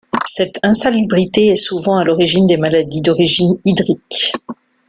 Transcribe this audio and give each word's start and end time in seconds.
Cette 0.25 0.57
insalubrité 0.63 1.49
est 1.49 1.55
souvent 1.55 1.97
à 1.97 2.03
l'origine 2.03 2.47
de 2.47 2.55
maladies 2.57 3.01
d'origines 3.01 3.59
hydriques. 3.65 4.33